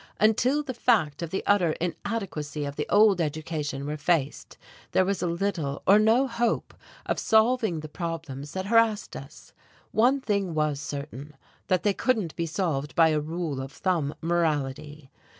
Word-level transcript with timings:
Until 0.19 0.63
the 0.63 0.73
fact 0.73 1.21
of 1.21 1.29
the 1.29 1.43
utter 1.45 1.73
inadequacy 1.73 2.65
of 2.65 2.75
the 2.75 2.87
old 2.89 3.21
education 3.21 3.85
were 3.85 3.97
faced, 3.97 4.57
there 4.93 5.05
was 5.05 5.21
little 5.21 5.83
or 5.85 5.99
no 5.99 6.25
hope 6.25 6.73
of 7.05 7.19
solving 7.19 7.81
the 7.81 7.87
problems 7.87 8.53
that 8.53 8.65
harassed 8.65 9.15
us. 9.15 9.53
One 9.91 10.19
thing 10.19 10.55
was 10.55 10.81
certain 10.81 11.35
that 11.67 11.83
they 11.83 11.93
couldn't 11.93 12.35
be 12.35 12.47
solved 12.47 12.95
by 12.95 13.09
a 13.09 13.19
rule 13.19 13.61
of 13.61 13.71
thumb 13.71 14.15
morality. 14.21 15.11